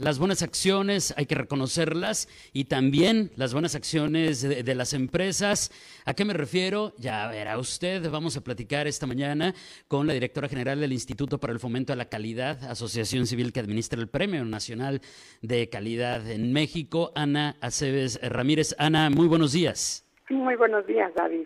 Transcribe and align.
las 0.00 0.18
buenas 0.18 0.42
acciones 0.42 1.12
hay 1.16 1.26
que 1.26 1.34
reconocerlas 1.34 2.26
y 2.54 2.64
también 2.64 3.30
las 3.36 3.52
buenas 3.52 3.74
acciones 3.74 4.40
de, 4.40 4.74
las 4.74 4.94
empresas. 4.94 5.70
¿A 6.06 6.14
qué 6.14 6.24
me 6.24 6.32
refiero? 6.32 6.94
Ya 6.96 7.28
verá 7.28 7.58
usted, 7.58 8.10
vamos 8.10 8.34
a 8.36 8.40
platicar 8.40 8.86
esta 8.86 9.06
mañana 9.06 9.54
con 9.88 10.06
la 10.06 10.14
directora 10.14 10.48
general 10.48 10.80
del 10.80 10.94
Instituto 10.94 11.38
para 11.38 11.52
el 11.52 11.60
Fomento 11.60 11.92
a 11.92 11.96
la 11.96 12.06
Calidad, 12.06 12.64
asociación 12.64 13.26
civil 13.26 13.52
que 13.52 13.60
administra 13.60 14.00
el 14.00 14.08
Premio 14.08 14.42
Nacional 14.46 15.02
de 15.42 15.68
Calidad 15.68 16.30
en 16.30 16.52
México, 16.52 17.12
Ana 17.14 17.56
Aceves 17.60 18.18
Ramírez. 18.22 18.74
Ana, 18.78 19.10
muy 19.10 19.28
buenos 19.28 19.52
días. 19.52 20.06
Muy 20.30 20.56
buenos 20.56 20.86
días, 20.86 21.12
David. 21.14 21.44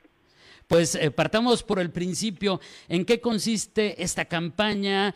Pues 0.68 0.94
eh, 0.94 1.10
partamos 1.10 1.62
por 1.62 1.80
el 1.80 1.90
principio. 1.90 2.60
¿En 2.88 3.04
qué 3.04 3.20
consiste 3.20 4.02
esta 4.02 4.26
campaña? 4.26 5.14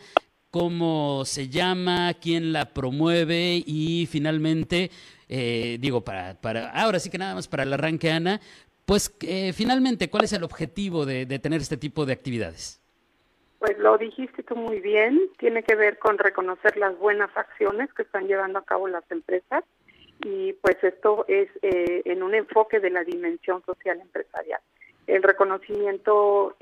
Cómo 0.51 1.25
se 1.25 1.49
llama, 1.49 2.13
quién 2.21 2.53
la 2.53 2.73
promueve 2.73 3.61
y 3.65 4.07
finalmente, 4.09 4.89
eh, 5.27 5.77
digo, 5.79 6.01
para, 6.01 6.35
para, 6.41 6.69
ahora 6.71 6.99
sí 6.99 7.09
que 7.09 7.17
nada 7.17 7.35
más 7.35 7.47
para 7.47 7.63
el 7.63 7.73
arranque, 7.73 8.11
Ana, 8.11 8.39
pues 8.85 9.15
eh, 9.21 9.53
finalmente, 9.53 10.09
¿cuál 10.09 10.23
es 10.23 10.33
el 10.33 10.43
objetivo 10.43 11.05
de, 11.05 11.25
tener 11.39 11.61
este 11.61 11.77
tipo 11.77 12.05
de 12.05 12.13
actividades? 12.13 12.81
Pues 13.59 13.77
lo 13.77 13.97
dijiste 13.97 14.41
tú 14.41 14.55
muy 14.55 14.79
bien, 14.79 15.19
tiene 15.37 15.63
que 15.63 15.75
ver 15.75 15.99
con 15.99 16.17
reconocer 16.17 16.77
las 16.77 16.97
buenas 16.97 17.29
acciones 17.35 17.93
que 17.93 18.03
están 18.03 18.27
llevando 18.27 18.59
a 18.59 18.65
cabo 18.65 18.87
las 18.87 19.03
empresas 19.11 19.63
y 20.25 20.53
pues 20.53 20.77
esto 20.81 21.25
es 21.27 21.49
eh, 21.61 22.01
en 22.05 22.23
un 22.23 22.33
enfoque 22.33 22.79
de 22.79 22.89
la 22.89 23.03
dimensión 23.03 23.63
social 23.65 23.99
empresarial. 24.01 24.61
El 25.07 25.23
reconocimiento 25.23 26.55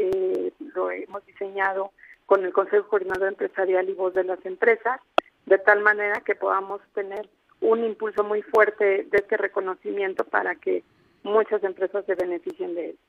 lo 0.75 0.91
hemos 0.91 1.25
diseñado 1.25 1.91
con 2.27 2.45
el 2.45 2.53
Consejo 2.53 2.87
Coordinador 2.89 3.29
Empresarial 3.29 3.89
y 3.89 3.93
Voz 3.93 4.13
de 4.13 4.25
las 4.25 4.45
Empresas, 4.45 4.99
de 5.47 5.57
tal 5.57 5.81
manera 5.81 6.21
que 6.21 6.35
podamos 6.35 6.81
tener 6.93 7.27
un 7.61 7.83
impulso 7.83 8.23
muy 8.23 8.43
fuerte 8.43 9.07
de 9.09 9.17
este 9.17 9.37
reconocimiento 9.37 10.25
para 10.25 10.53
que 10.55 10.83
muchas 11.23 11.63
empresas 11.63 12.05
se 12.05 12.15
beneficien 12.15 12.75
de 12.75 12.89
él. 12.89 12.99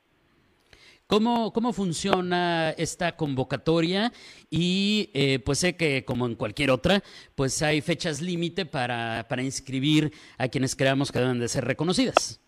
¿Cómo, 1.08 1.52
¿Cómo 1.52 1.72
funciona 1.72 2.70
esta 2.70 3.16
convocatoria? 3.16 4.12
Y 4.50 5.10
eh, 5.14 5.40
pues 5.44 5.58
sé 5.58 5.76
que 5.76 6.04
como 6.04 6.26
en 6.26 6.36
cualquier 6.36 6.70
otra, 6.70 7.00
pues 7.34 7.60
hay 7.62 7.80
fechas 7.80 8.20
límite 8.20 8.66
para, 8.66 9.26
para 9.28 9.42
inscribir 9.42 10.12
a 10.38 10.48
quienes 10.48 10.76
creamos 10.76 11.10
que 11.10 11.18
deben 11.18 11.40
de 11.40 11.48
ser 11.48 11.64
reconocidas. 11.64 12.40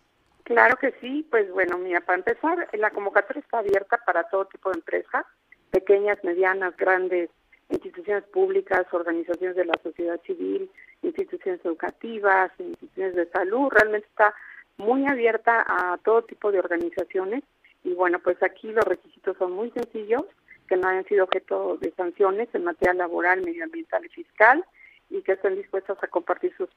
Claro 0.43 0.77
que 0.77 0.93
sí, 1.01 1.27
pues 1.29 1.51
bueno, 1.51 1.77
mira, 1.79 2.01
para 2.01 2.19
empezar, 2.19 2.69
la 2.73 2.91
convocatoria 2.91 3.41
está 3.41 3.59
abierta 3.59 3.99
para 4.05 4.23
todo 4.29 4.45
tipo 4.45 4.69
de 4.69 4.77
empresas 4.77 5.25
pequeñas, 5.71 6.23
medianas, 6.23 6.75
grandes, 6.77 7.29
instituciones 7.69 8.23
públicas, 8.25 8.85
organizaciones 8.91 9.55
de 9.55 9.65
la 9.65 9.79
sociedad 9.81 10.19
civil, 10.25 10.69
instituciones 11.01 11.63
educativas, 11.65 12.51
instituciones 12.59 13.15
de 13.15 13.25
salud, 13.29 13.69
realmente 13.71 14.07
está 14.07 14.35
muy 14.77 15.05
abierta 15.07 15.65
a 15.67 15.97
todo 15.99 16.23
tipo 16.23 16.51
de 16.51 16.59
organizaciones. 16.59 17.43
Y 17.83 17.93
bueno, 17.93 18.19
pues 18.19 18.41
aquí 18.43 18.71
los 18.71 18.85
requisitos 18.85 19.37
son 19.37 19.53
muy 19.53 19.71
sencillos, 19.71 20.23
que 20.67 20.77
no 20.77 20.87
hayan 20.87 21.05
sido 21.05 21.25
objeto 21.25 21.77
de 21.77 21.91
sanciones 21.93 22.49
en 22.53 22.63
materia 22.63 22.93
laboral, 22.93 23.41
medioambiental 23.41 24.05
y 24.05 24.09
fiscal 24.09 24.63
y 25.09 25.21
que 25.21 25.33
estén 25.33 25.55
dispuestos 25.55 25.97
a 26.01 26.07
compartir 26.07 26.55
sus 26.55 26.69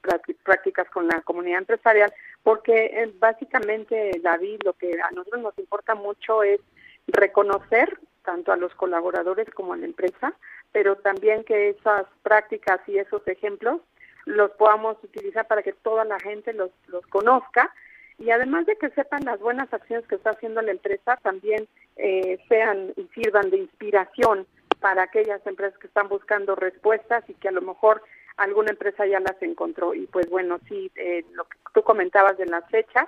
prácticas 0.43 0.89
con 0.89 1.07
la 1.07 1.21
comunidad 1.21 1.59
empresarial, 1.59 2.13
porque 2.43 2.87
eh, 2.87 3.13
básicamente, 3.17 4.19
David, 4.21 4.59
lo 4.65 4.73
que 4.73 4.99
a 5.01 5.09
nosotros 5.11 5.41
nos 5.41 5.57
importa 5.57 5.95
mucho 5.95 6.43
es 6.43 6.59
reconocer 7.07 7.97
tanto 8.25 8.51
a 8.51 8.57
los 8.57 8.73
colaboradores 8.75 9.49
como 9.51 9.73
a 9.73 9.77
la 9.77 9.85
empresa, 9.85 10.33
pero 10.71 10.97
también 10.97 11.43
que 11.43 11.69
esas 11.69 12.05
prácticas 12.23 12.79
y 12.87 12.97
esos 12.97 13.25
ejemplos 13.27 13.81
los 14.25 14.51
podamos 14.51 14.97
utilizar 15.03 15.47
para 15.47 15.61
que 15.61 15.73
toda 15.73 16.03
la 16.03 16.19
gente 16.19 16.51
los, 16.53 16.71
los 16.87 17.05
conozca 17.07 17.71
y 18.17 18.31
además 18.31 18.65
de 18.65 18.77
que 18.77 18.89
sepan 18.91 19.25
las 19.25 19.39
buenas 19.39 19.71
acciones 19.73 20.07
que 20.07 20.15
está 20.15 20.31
haciendo 20.31 20.61
la 20.61 20.71
empresa, 20.71 21.17
también 21.17 21.67
eh, 21.97 22.39
sean 22.47 22.93
y 22.95 23.07
sirvan 23.13 23.49
de 23.49 23.57
inspiración 23.57 24.47
para 24.79 25.03
aquellas 25.03 25.45
empresas 25.45 25.77
que 25.79 25.87
están 25.87 26.07
buscando 26.07 26.55
respuestas 26.55 27.23
y 27.29 27.33
que 27.33 27.49
a 27.49 27.51
lo 27.51 27.61
mejor 27.61 28.01
alguna 28.37 28.71
empresa 28.71 29.05
ya 29.05 29.19
las 29.19 29.41
encontró. 29.41 29.93
Y 29.93 30.07
pues 30.07 30.29
bueno, 30.29 30.59
sí, 30.67 30.91
eh, 30.95 31.25
lo 31.33 31.45
que 31.45 31.57
tú 31.73 31.83
comentabas 31.83 32.37
de 32.37 32.45
las 32.45 32.67
fechas, 32.69 33.07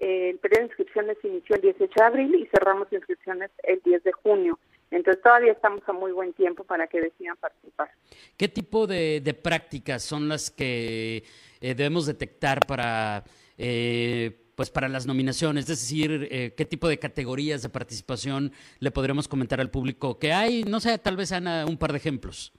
el 0.00 0.38
periodo 0.38 0.62
de 0.62 0.66
inscripciones 0.68 1.18
inició 1.22 1.56
el 1.56 1.62
18 1.62 1.92
de 1.94 2.04
abril 2.04 2.34
y 2.34 2.46
cerramos 2.46 2.90
inscripciones 2.90 3.50
el 3.62 3.80
10 3.82 4.02
de 4.02 4.12
junio. 4.12 4.58
Entonces 4.90 5.22
todavía 5.22 5.52
estamos 5.52 5.82
a 5.86 5.92
muy 5.92 6.10
buen 6.10 6.32
tiempo 6.32 6.64
para 6.64 6.86
que 6.86 7.00
decidan 7.00 7.36
participar. 7.36 7.90
¿Qué 8.36 8.48
tipo 8.48 8.86
de, 8.86 9.38
prácticas 9.40 10.02
son 10.02 10.28
las 10.28 10.50
que 10.50 11.22
eh, 11.60 11.74
debemos 11.74 12.06
detectar 12.06 12.66
para, 12.66 13.22
eh, 13.56 14.36
pues 14.56 14.70
para 14.70 14.88
las 14.88 15.06
nominaciones? 15.06 15.68
Es 15.68 15.80
decir, 15.80 16.28
eh, 16.30 16.54
¿qué 16.56 16.64
tipo 16.64 16.88
de 16.88 16.98
categorías 16.98 17.62
de 17.62 17.68
participación 17.68 18.52
le 18.80 18.90
podremos 18.90 19.28
comentar 19.28 19.60
al 19.60 19.70
público 19.70 20.18
que 20.18 20.32
hay? 20.32 20.64
No 20.64 20.80
sé, 20.80 20.98
tal 20.98 21.16
vez 21.16 21.30
Ana, 21.30 21.66
un 21.68 21.78
par 21.78 21.92
de 21.92 21.98
ejemplos. 21.98 22.52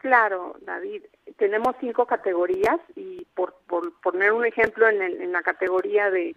Claro, 0.00 0.56
David. 0.62 1.02
Tenemos 1.36 1.76
cinco 1.80 2.06
categorías 2.06 2.80
y 2.96 3.26
por, 3.34 3.56
poner 4.02 4.32
un 4.32 4.46
ejemplo 4.46 4.88
en, 4.88 5.02
en 5.02 5.32
la 5.32 5.42
categoría 5.42 6.10
de 6.10 6.34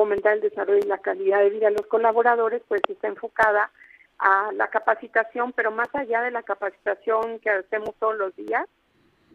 fomentar 0.00 0.32
el 0.32 0.40
desarrollo 0.40 0.78
y 0.78 0.88
la 0.88 0.96
calidad 0.96 1.40
de 1.40 1.50
vida 1.50 1.66
de 1.68 1.74
los 1.74 1.86
colaboradores, 1.86 2.62
pues 2.66 2.80
está 2.88 3.06
enfocada 3.06 3.70
a 4.18 4.50
la 4.54 4.68
capacitación, 4.68 5.52
pero 5.52 5.70
más 5.70 5.94
allá 5.94 6.22
de 6.22 6.30
la 6.30 6.42
capacitación 6.42 7.38
que 7.40 7.50
hacemos 7.50 7.94
todos 7.98 8.16
los 8.16 8.34
días, 8.34 8.66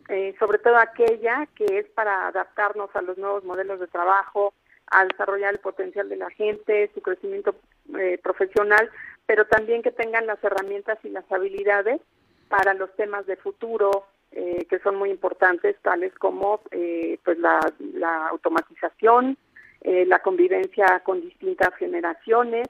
eh, 0.10 0.34
sobre 0.40 0.58
todo 0.58 0.78
aquella 0.78 1.48
que 1.54 1.66
es 1.78 1.86
para 1.90 2.30
adaptarnos 2.30 2.90
a 2.96 3.04
los 3.04 3.16
nuevos 3.20 3.44
modelos 3.44 3.80
de 3.80 3.86
trabajo, 3.86 4.56
a 4.88 5.06
desarrollar 5.06 5.54
el 5.54 5.60
potencial 5.60 6.10
de 6.10 6.16
la 6.16 6.32
gente, 6.32 6.90
su 6.96 7.02
crecimiento 7.04 7.54
eh, 8.00 8.20
profesional, 8.24 8.90
pero 9.28 9.46
también 9.46 9.84
que 9.84 9.92
tengan 9.92 10.26
las 10.26 10.44
herramientas 10.44 10.98
y 11.04 11.10
las 11.10 11.32
habilidades 11.32 12.02
para 12.50 12.74
los 12.74 12.92
temas 12.96 13.28
de 13.28 13.36
futuro 13.36 14.08
eh, 14.32 14.66
que 14.68 14.80
son 14.80 14.96
muy 14.96 15.12
importantes, 15.12 15.76
tales 15.84 16.14
como 16.16 16.62
pues 17.24 17.38
la, 17.38 17.60
la 17.94 18.28
automatización, 18.30 19.38
eh, 19.88 20.04
la 20.08 20.18
convivencia 20.18 21.02
con 21.02 21.22
distintas 21.22 21.76
generaciones, 21.76 22.68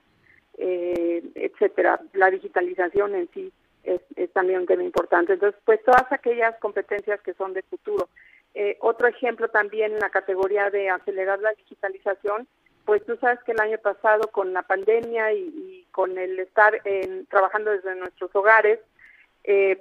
eh, 0.58 1.24
etcétera. 1.36 2.02
La 2.12 2.30
digitalización 2.30 3.16
en 3.16 3.30
sí 3.34 3.54
es, 3.86 4.02
también 4.34 4.60
un 4.60 4.66
tema 4.66 4.84
importante. 4.84 5.32
Entonces, 5.32 5.58
pues 5.64 5.82
todas 5.86 6.12
aquellas 6.12 6.58
competencias 6.60 7.22
que 7.22 7.34
son 7.36 7.54
de 7.54 7.62
futuro. 7.62 8.10
Eh, 8.54 8.76
otro 8.82 9.08
ejemplo 9.08 9.48
también 9.48 9.94
en 9.94 10.00
la 10.00 10.10
categoría 10.10 10.70
de 10.70 10.90
acelerar 10.90 11.40
la 11.40 11.54
digitalización, 11.54 12.50
pues 12.84 13.02
tú 13.06 13.16
sabes 13.22 13.40
que 13.46 13.54
el 13.54 13.62
año 13.62 13.78
pasado 13.78 14.28
con 14.34 14.52
la 14.52 14.64
pandemia 14.64 15.32
y, 15.32 15.88
con 15.92 16.18
el 16.18 16.38
estar 16.40 16.82
en, 16.84 17.28
trabajando 17.28 17.72
desde 17.72 17.96
nuestros 17.96 18.36
hogares, 18.36 18.80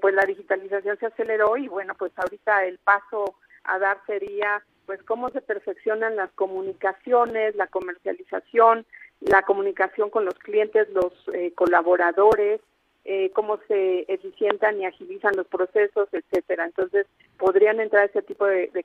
pues 0.01 0.15
la 0.15 0.25
digitalización 0.25 0.99
se 0.99 1.07
aceleró 1.07 1.57
y 1.57 1.67
bueno, 1.67 1.97
pues 1.99 2.13
ahorita 2.17 2.65
el 2.65 2.79
paso 2.79 3.35
a 3.65 3.81
dar 3.81 3.99
sería 4.07 4.63
pues 4.87 5.03
cómo 5.03 5.31
se 5.31 5.41
perfeccionan 5.41 6.17
las 6.17 6.31
comunicaciones, 6.33 7.57
la 7.57 7.67
comercialización, 7.67 8.85
la 9.21 9.43
comunicación 9.43 10.11
con 10.11 10.25
los 10.25 10.35
clientes, 10.35 10.89
los 10.91 11.13
eh, 11.33 11.53
colaboradores, 11.55 12.61
eh, 13.05 13.31
cómo 13.35 13.59
se 13.69 14.05
eficientan 14.09 14.81
y 14.81 14.87
agilizan 14.87 15.37
los 15.37 15.47
procesos, 15.47 16.09
etcétera. 16.13 16.65
Entonces, 16.65 17.07
podrían 17.39 17.81
entrar 17.81 18.09
ese 18.09 18.23
tipo 18.23 18.47
de, 18.47 18.71
de, 18.73 18.83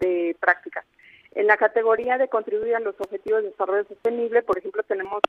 de 0.00 0.36
prácticas. 0.40 0.84
En 1.32 1.46
la 1.46 1.56
categoría 1.56 2.18
de 2.18 2.28
contribuir 2.28 2.74
a 2.74 2.80
los 2.80 3.00
objetivos 3.00 3.42
de 3.42 3.50
desarrollo 3.50 3.84
sostenible, 3.84 4.42
por 4.42 4.58
ejemplo, 4.58 4.82
tenemos 4.82 5.20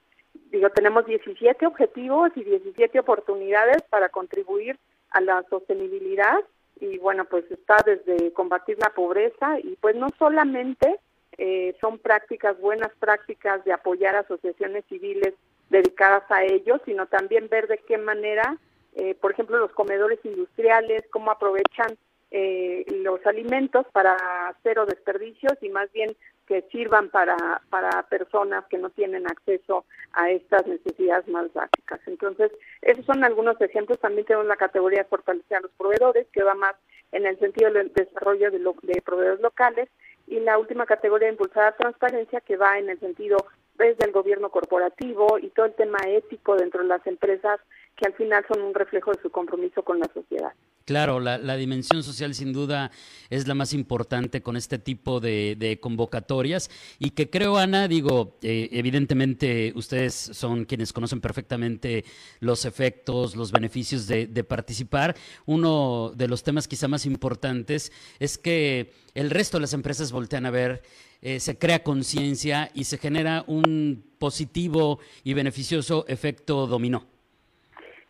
digo, 0.52 0.70
tenemos 0.70 1.06
17 1.06 1.66
objetivos 1.66 2.32
y 2.36 2.44
17 2.44 3.00
oportunidades 3.00 3.82
para 3.90 4.10
contribuir 4.10 4.78
a 5.12 5.22
la 5.22 5.44
sostenibilidad 5.50 6.40
y 6.82 6.98
bueno, 6.98 7.26
pues 7.26 7.50
está 7.52 7.78
desde 7.86 8.34
combatir 8.34 8.78
la 8.80 8.90
pobreza 8.90 9.60
y 9.60 9.78
pues 9.80 9.96
no 9.96 10.08
solamente 10.18 11.00
eh, 11.38 11.76
son 11.80 12.00
prácticas, 12.00 12.60
buenas 12.60 12.92
prácticas 13.00 13.64
de 13.64 13.72
apoyar 13.72 14.16
asociaciones 14.16 14.84
civiles 14.90 15.36
dedicadas 15.70 16.24
a 16.30 16.44
ellos, 16.44 16.82
sino 16.86 17.06
también 17.06 17.48
ver 17.50 17.68
de 17.68 17.78
qué 17.88 17.98
manera, 17.98 18.58
eh, 18.96 19.14
por 19.14 19.32
ejemplo, 19.32 19.58
los 19.60 19.72
comedores 19.72 20.20
industriales, 20.24 21.04
cómo 21.12 21.32
aprovechan 21.32 21.96
eh, 22.32 22.84
los 23.04 23.26
alimentos 23.28 23.86
para 23.94 24.18
cero 24.64 24.86
desperdicios 24.86 25.54
y 25.62 25.70
más 25.70 25.92
bien 25.92 26.16
que 26.52 26.64
sirvan 26.64 27.08
para, 27.08 27.62
para 27.70 28.04
personas 28.10 28.66
que 28.66 28.78
no 28.78 28.90
tienen 28.90 29.26
acceso 29.26 29.86
a 30.12 30.30
estas 30.32 30.68
necesidades 30.68 31.26
más 31.30 31.54
básicas. 31.54 32.02
Entonces, 32.08 32.52
esos 32.82 33.06
son 33.06 33.24
algunos 33.24 33.56
ejemplos. 33.62 34.02
También 34.02 34.26
tenemos 34.26 34.48
la 34.48 34.58
categoría 34.58 35.04
de 35.04 35.08
fortalecer 35.08 35.56
a 35.56 35.62
los 35.62 35.72
proveedores, 35.72 36.28
que 36.34 36.44
va 36.44 36.54
más 36.54 36.76
en 37.14 37.26
el 37.26 37.40
sentido 37.40 37.72
del 37.72 37.94
desarrollo 37.94 38.52
de, 38.52 38.60
de 38.60 39.02
proveedores 39.02 39.40
locales. 39.40 39.88
y 40.28 40.42
la 40.42 40.58
última 40.58 40.86
categoría 40.86 41.30
impulsar 41.30 41.78
transparencia 41.78 42.42
que 42.42 42.58
va 42.58 42.78
en 42.78 42.90
el 42.90 43.00
sentido 43.00 43.38
desde 43.76 44.06
el 44.06 44.12
gobierno 44.12 44.50
corporativo 44.50 45.40
y 45.40 45.52
todo 45.52 45.68
el 45.68 45.76
tema 45.76 46.00
ético 46.06 46.58
dentro 46.58 46.82
de 46.82 46.90
las 46.90 47.08
empresas 47.08 47.62
que 47.96 48.08
al 48.08 48.14
final 48.16 48.44
son 48.52 48.62
un 48.62 48.74
reflejo 48.74 49.14
de 49.14 49.22
su 49.22 49.30
compromiso 49.30 49.84
con 49.84 50.00
la 50.00 50.10
sociedad. 50.14 50.52
Claro, 50.86 51.20
la, 51.20 51.56
dimensión 51.58 52.04
social 52.04 52.34
sin 52.34 52.54
duda 52.54 52.92
es 53.30 53.48
la 53.48 53.54
más 53.54 53.72
importante 53.74 54.42
con 54.42 54.58
este 54.58 54.80
tipo 54.80 55.20
de, 55.20 55.78
convocatorias 55.82 56.70
y 56.98 57.12
que 57.12 57.30
creo, 57.30 57.58
Ana, 57.58 57.88
digo, 57.88 58.38
eh, 58.42 58.70
evidentemente 58.72 59.74
ustedes 59.76 60.14
son 60.14 60.66
quienes 60.66 60.92
conocen 60.92 61.22
perfectamente 61.22 62.04
los 62.40 62.66
efectos, 62.66 63.36
los 63.36 63.52
beneficios 63.52 64.08
de, 64.08 64.28
participar. 64.44 65.16
Uno 65.46 66.14
de 66.16 66.28
los 66.28 66.44
temas 66.44 66.68
quizá 66.68 66.88
más 66.88 67.06
importantes 67.06 67.92
es 68.20 68.38
que 68.38 68.92
el 69.14 69.30
resto 69.30 69.58
de 69.58 69.62
las 69.62 69.74
empresas 69.74 70.12
voltean 70.12 70.48
a 70.48 70.52
ver, 70.52 70.82
eh, 71.22 71.40
se 71.40 71.58
crea 71.58 71.84
conciencia 71.84 72.72
y 72.74 72.86
se 72.86 72.98
genera 72.98 73.44
un 73.46 74.04
positivo 74.18 75.00
y 75.24 75.34
beneficioso 75.36 76.06
efecto 76.08 76.66
dominó. 76.66 77.11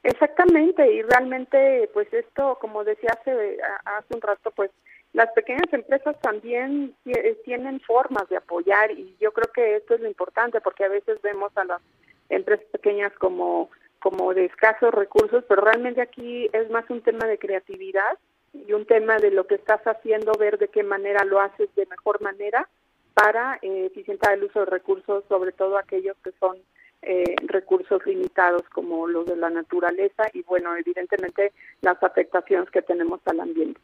Exactamente, 0.03 0.91
y 0.91 1.03
realmente, 1.03 1.89
pues 1.93 2.11
esto, 2.11 2.57
como 2.59 2.83
decía 2.83 3.11
hace, 3.19 3.59
hace 3.85 4.15
un 4.15 4.21
rato, 4.21 4.49
pues 4.51 4.71
las 5.13 5.31
pequeñas 5.33 5.71
empresas 5.71 6.19
también 6.21 6.95
eh, 7.05 7.37
tienen 7.43 7.79
formas 7.81 8.27
de 8.29 8.37
apoyar 8.37 8.91
y 8.91 9.15
yo 9.19 9.31
creo 9.31 9.51
que 9.53 9.75
esto 9.75 9.95
es 9.95 10.01
lo 10.01 10.07
importante 10.07 10.61
porque 10.61 10.85
a 10.85 10.89
veces 10.89 11.21
vemos 11.21 11.51
a 11.55 11.65
las 11.65 11.81
empresas 12.29 12.65
pequeñas 12.71 13.11
como, 13.19 13.69
como 13.99 14.33
de 14.33 14.45
escasos 14.45 14.93
recursos, 14.93 15.43
pero 15.47 15.61
realmente 15.61 16.01
aquí 16.01 16.49
es 16.53 16.69
más 16.71 16.89
un 16.89 17.01
tema 17.01 17.27
de 17.27 17.37
creatividad 17.37 18.17
y 18.53 18.73
un 18.73 18.85
tema 18.85 19.17
de 19.17 19.31
lo 19.31 19.45
que 19.45 19.55
estás 19.55 19.81
haciendo, 19.85 20.31
ver 20.33 20.57
de 20.57 20.69
qué 20.69 20.81
manera 20.81 21.25
lo 21.25 21.39
haces 21.39 21.73
de 21.75 21.85
mejor 21.85 22.21
manera 22.21 22.67
para 23.13 23.59
eh, 23.61 23.85
eficientar 23.85 24.33
el 24.33 24.45
uso 24.45 24.61
de 24.61 24.65
recursos, 24.65 25.25
sobre 25.27 25.51
todo 25.51 25.77
aquellos 25.77 26.15
que 26.23 26.31
son 26.39 26.57
eh, 27.03 27.35
recursos 27.47 28.05
limitados 28.05 28.61
como 28.73 29.07
los 29.07 29.25
de 29.25 29.35
la 29.35 29.49
naturaleza 29.49 30.23
y 30.33 30.43
bueno, 30.43 30.75
evidentemente 30.75 31.51
las 31.81 32.01
afectaciones 32.03 32.69
que 32.69 32.83
tenemos 32.83 33.19
al 33.25 33.39
ambiente. 33.39 33.79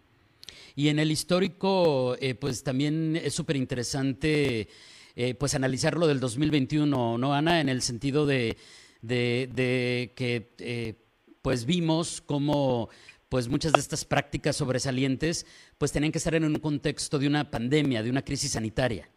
Y 0.75 0.89
en 0.89 0.99
el 0.99 1.11
histórico, 1.11 2.15
eh, 2.19 2.35
pues 2.35 2.63
también 2.63 3.15
es 3.15 3.33
súper 3.33 3.55
interesante 3.55 4.67
eh, 5.15 5.33
pues 5.33 5.55
analizar 5.55 5.97
lo 5.97 6.05
del 6.05 6.19
2021, 6.19 7.17
¿no, 7.17 7.33
Ana? 7.33 7.59
En 7.59 7.69
el 7.69 7.81
sentido 7.81 8.27
de, 8.27 8.55
de, 9.01 10.13
que 10.15 10.95
pues 11.41 11.65
vimos 11.65 12.21
cómo 12.21 12.89
pues 13.29 13.47
muchas 13.47 13.73
de 13.73 13.79
estas 13.79 14.05
prácticas 14.05 14.57
sobresalientes 14.57 15.47
pues 15.79 15.91
tenían 15.91 16.11
que 16.11 16.19
estar 16.19 16.35
en 16.35 16.43
un 16.43 16.59
contexto 16.59 17.17
de 17.17 17.27
una 17.27 17.49
pandemia, 17.49 18.03
de 18.03 18.11
una 18.11 18.21
crisis 18.21 18.51
sanitaria. 18.51 19.09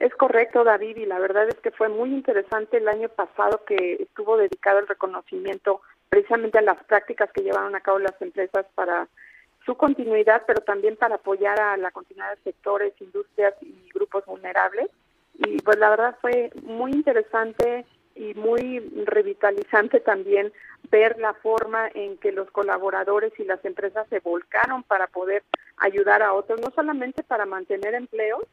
Es 0.00 0.14
correcto, 0.14 0.64
David, 0.64 0.96
y 0.96 1.04
la 1.04 1.18
verdad 1.18 1.46
es 1.46 1.56
que 1.56 1.70
fue 1.70 1.90
muy 1.90 2.08
interesante 2.08 2.78
el 2.78 2.88
año 2.88 3.10
pasado 3.10 3.66
que 3.66 3.98
estuvo 4.00 4.38
dedicado 4.38 4.78
el 4.78 4.88
reconocimiento 4.88 5.82
precisamente 6.08 6.56
a 6.56 6.62
las 6.62 6.82
prácticas 6.84 7.30
que 7.32 7.42
llevaron 7.42 7.76
a 7.76 7.82
cabo 7.82 7.98
las 7.98 8.20
empresas 8.22 8.64
para 8.74 9.08
su 9.66 9.76
continuidad, 9.76 10.42
pero 10.46 10.62
también 10.62 10.96
para 10.96 11.16
apoyar 11.16 11.60
a 11.60 11.76
la 11.76 11.90
continuidad 11.90 12.34
de 12.34 12.42
sectores, 12.44 12.94
industrias 12.98 13.52
y 13.60 13.90
grupos 13.92 14.24
vulnerables. 14.24 14.88
Y 15.34 15.58
pues 15.58 15.78
la 15.78 15.90
verdad 15.90 16.16
fue 16.22 16.50
muy 16.62 16.92
interesante 16.92 17.84
y 18.14 18.32
muy 18.32 18.80
revitalizante 19.04 20.00
también 20.00 20.50
ver 20.90 21.18
la 21.18 21.34
forma 21.34 21.90
en 21.92 22.16
que 22.16 22.32
los 22.32 22.50
colaboradores 22.50 23.38
y 23.38 23.44
las 23.44 23.62
empresas 23.66 24.08
se 24.08 24.20
volcaron 24.20 24.82
para 24.82 25.08
poder 25.08 25.42
ayudar 25.76 26.22
a 26.22 26.32
otros, 26.32 26.58
no 26.58 26.70
solamente 26.74 27.22
para 27.22 27.44
mantener 27.44 27.94
empleos, 27.94 28.44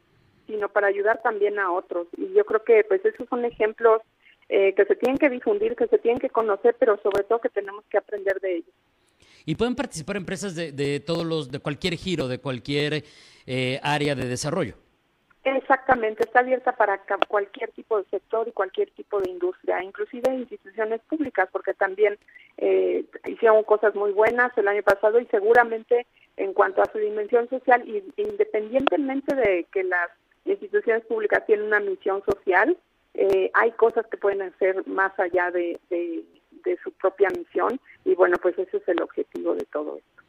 sino 0.47 0.69
para 0.69 0.87
ayudar 0.87 1.21
también 1.21 1.59
a 1.59 1.71
otros. 1.71 2.07
Y 2.17 2.33
yo 2.33 2.45
creo 2.45 2.63
que 2.63 2.83
pues 2.83 3.03
esos 3.05 3.27
son 3.29 3.45
ejemplos 3.45 4.01
eh, 4.49 4.73
que 4.73 4.85
se 4.85 4.95
tienen 4.95 5.17
que 5.17 5.29
difundir, 5.29 5.75
que 5.75 5.87
se 5.87 5.99
tienen 5.99 6.19
que 6.19 6.29
conocer, 6.29 6.75
pero 6.79 6.97
sobre 7.03 7.23
todo 7.23 7.41
que 7.41 7.49
tenemos 7.49 7.83
que 7.89 7.97
aprender 7.97 8.39
de 8.39 8.55
ellos. 8.55 8.73
Y 9.45 9.55
pueden 9.55 9.75
participar 9.75 10.17
empresas 10.17 10.55
de, 10.55 10.71
de 10.71 10.99
todos 10.99 11.25
los, 11.25 11.51
de 11.51 11.59
cualquier 11.59 11.95
giro, 11.95 12.27
de 12.27 12.39
cualquier 12.39 13.03
eh, 13.45 13.79
área 13.83 14.15
de 14.15 14.25
desarrollo. 14.25 14.75
Exactamente, 15.55 16.23
está 16.23 16.39
abierta 16.39 16.73
para 16.73 17.01
cualquier 17.29 17.71
tipo 17.71 17.97
de 17.97 18.09
sector 18.09 18.47
y 18.49 18.51
cualquier 18.51 18.91
tipo 18.91 19.21
de 19.21 19.29
industria, 19.31 19.81
inclusive 19.81 20.33
instituciones 20.33 20.99
públicas, 21.07 21.47
porque 21.53 21.73
también 21.73 22.17
eh, 22.57 23.05
hicieron 23.25 23.63
cosas 23.63 23.95
muy 23.95 24.11
buenas 24.11 24.51
el 24.57 24.67
año 24.67 24.83
pasado 24.83 25.21
y 25.21 25.25
seguramente 25.27 26.05
en 26.35 26.53
cuanto 26.53 26.81
a 26.81 26.91
su 26.91 26.97
dimensión 26.97 27.47
social, 27.47 27.83
independientemente 28.17 29.35
de 29.35 29.65
que 29.71 29.85
las 29.85 30.09
instituciones 30.49 31.05
públicas 31.05 31.45
tienen 31.45 31.67
una 31.67 31.79
misión 31.79 32.23
social, 32.25 32.77
eh, 33.13 33.49
hay 33.53 33.71
cosas 33.71 34.05
que 34.07 34.17
pueden 34.17 34.41
hacer 34.43 34.87
más 34.87 35.17
allá 35.19 35.51
de, 35.51 35.79
de, 35.89 36.23
su 36.83 36.91
propia 36.91 37.29
misión 37.29 37.79
y 38.03 38.13
bueno, 38.13 38.35
pues 38.41 38.59
ese 38.59 38.77
es 38.77 38.87
el 38.87 39.01
objetivo 39.01 39.55
de 39.55 39.65
todo 39.71 39.97
esto. 39.97 40.23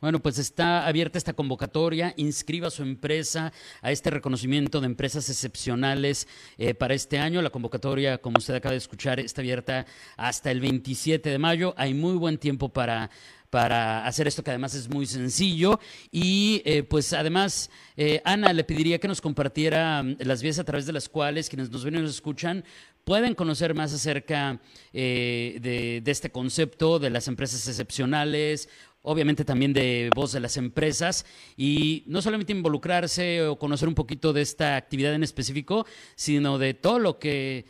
Bueno, 0.00 0.20
pues 0.20 0.38
está 0.38 0.86
abierta 0.86 1.16
esta 1.16 1.32
convocatoria. 1.32 2.12
Inscriba 2.16 2.68
su 2.70 2.82
empresa 2.82 3.52
a 3.80 3.90
este 3.90 4.10
reconocimiento 4.10 4.80
de 4.80 4.86
empresas 4.86 5.30
excepcionales 5.30 6.28
eh, 6.58 6.74
para 6.74 6.94
este 6.94 7.18
año. 7.18 7.40
La 7.40 7.50
convocatoria, 7.50 8.18
como 8.18 8.38
usted 8.38 8.54
acaba 8.54 8.72
de 8.72 8.78
escuchar, 8.78 9.20
está 9.20 9.40
abierta 9.40 9.86
hasta 10.16 10.50
el 10.50 10.60
27 10.60 11.30
de 11.30 11.38
mayo. 11.38 11.72
Hay 11.78 11.94
muy 11.94 12.16
buen 12.16 12.36
tiempo 12.36 12.68
para 12.68 13.08
para 13.54 14.04
hacer 14.04 14.26
esto 14.26 14.42
que 14.42 14.50
además 14.50 14.74
es 14.74 14.90
muy 14.90 15.06
sencillo. 15.06 15.78
Y 16.10 16.60
eh, 16.64 16.82
pues 16.82 17.12
además, 17.12 17.70
eh, 17.96 18.20
Ana, 18.24 18.52
le 18.52 18.64
pediría 18.64 18.98
que 18.98 19.06
nos 19.06 19.20
compartiera 19.20 20.02
mm, 20.02 20.16
las 20.22 20.42
vías 20.42 20.58
a 20.58 20.64
través 20.64 20.86
de 20.86 20.92
las 20.92 21.08
cuales 21.08 21.48
quienes 21.48 21.70
nos 21.70 21.84
ven 21.84 21.94
y 21.94 21.98
nos 22.00 22.10
escuchan 22.10 22.64
pueden 23.04 23.36
conocer 23.36 23.72
más 23.72 23.92
acerca 23.92 24.60
eh, 24.92 25.58
de, 25.62 26.00
de, 26.02 26.10
este 26.10 26.30
concepto 26.32 26.98
de 26.98 27.10
las 27.10 27.28
empresas 27.28 27.68
excepcionales, 27.68 28.68
obviamente 29.02 29.44
también 29.44 29.72
de 29.72 30.10
voz 30.16 30.32
de 30.32 30.40
las 30.40 30.56
empresas 30.56 31.24
y 31.56 32.02
no 32.08 32.22
solamente 32.22 32.52
involucrarse 32.52 33.46
o 33.46 33.56
conocer 33.56 33.86
un 33.86 33.94
poquito 33.94 34.32
de 34.32 34.42
esta 34.42 34.74
actividad 34.74 35.14
en 35.14 35.22
específico, 35.22 35.86
sino 36.16 36.58
de 36.58 36.74
todo 36.74 36.98
lo 36.98 37.20
que 37.20 37.66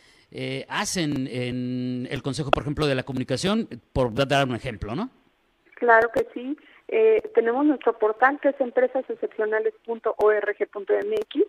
hacen 0.69 1.29
en 1.31 2.09
el 2.11 2.23
Consejo, 2.23 2.51
por 2.51 2.63
ejemplo, 2.63 2.87
de 2.87 2.95
la 2.95 3.03
Comunicación, 3.03 3.69
por 3.93 4.15
dar 4.15 4.49
un 4.49 4.57
ejemplo, 4.57 4.97
¿no? 4.97 5.24
Claro 5.75 6.11
que 6.13 6.27
sí. 6.33 6.57
Eh, 6.89 7.23
tenemos 7.35 7.65
nuestro 7.65 7.99
portal 7.99 8.39
que 8.41 8.51
es 8.51 8.61
empresasexcepcionales.org.mx 8.61 11.47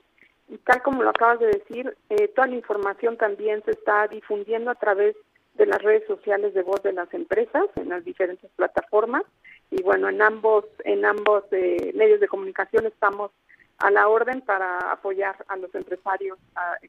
y 0.48 0.58
tal 0.60 0.82
como 0.84 1.04
lo 1.04 1.10
acabas 1.10 1.40
de 1.40 1.48
decir, 1.48 1.98
eh, 2.10 2.30
toda 2.30 2.48
la 2.48 2.56
información 2.56 3.18
también 3.18 3.62
se 3.64 3.72
está 3.72 4.08
difundiendo 4.08 4.72
a 4.72 4.76
través 4.76 5.18
de 5.56 5.66
las 5.66 5.82
redes 5.82 6.08
sociales 6.08 6.54
de 6.54 6.62
voz 6.62 6.82
de 6.84 6.94
las 6.94 7.14
empresas 7.14 7.66
en 7.76 7.90
las 7.90 8.06
diferentes 8.06 8.50
plataformas 8.56 9.24
y 9.72 9.82
bueno 9.82 10.08
en 10.10 10.22
ambos 10.22 10.66
en 10.84 11.04
ambos 11.06 11.46
eh, 11.52 11.92
medios 11.96 12.20
de 12.20 12.28
comunicación 12.28 12.86
estamos 12.86 13.32
a 13.80 13.90
la 13.90 14.08
orden 14.08 14.42
para 14.42 14.92
apoyar 14.92 15.44
a 15.48 15.56
los 15.56 15.74
empresarios 15.74 16.38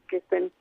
que 0.07 0.17
estén 0.17 0.51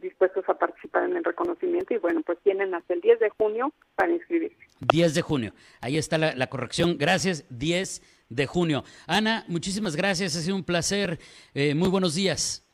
dispuestos 0.00 0.48
a 0.48 0.54
participar 0.54 1.04
en 1.04 1.16
el 1.16 1.24
reconocimiento 1.24 1.94
y 1.94 1.98
bueno, 1.98 2.22
pues 2.22 2.38
tienen 2.42 2.74
hasta 2.74 2.94
el 2.94 3.00
10 3.00 3.20
de 3.20 3.30
junio 3.30 3.72
para 3.94 4.12
inscribirse. 4.12 4.56
10 4.80 5.14
de 5.14 5.22
junio, 5.22 5.52
ahí 5.80 5.98
está 5.98 6.18
la, 6.18 6.46
corrección, 6.48 6.96
gracias, 6.98 7.44
10 7.50 8.26
de 8.28 8.46
junio. 8.46 8.84
Ana, 9.06 9.44
muchísimas 9.48 9.96
gracias, 9.96 10.36
ha 10.36 10.40
sido 10.40 10.56
un 10.56 10.64
placer, 10.64 11.18
eh, 11.54 11.74
muy 11.74 11.88
buenos 11.88 12.14
días. 12.14 12.66